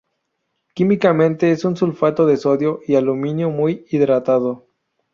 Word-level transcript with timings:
Químicamente 0.73 1.51
es 1.51 1.63
un 1.63 1.77
sulfato 1.77 2.25
de 2.25 2.35
sodio 2.35 2.79
y 2.87 2.95
aluminio 2.95 3.51
muy 3.51 3.85
hidratado. 3.91 4.67